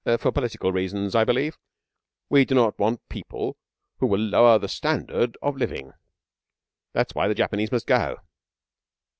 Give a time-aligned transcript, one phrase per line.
[0.17, 1.59] 'For political reasons, I believe.
[2.27, 3.55] We do not want People
[3.99, 5.93] who will lower the Standard of Living.
[6.93, 8.17] That is why the Japanese must go.'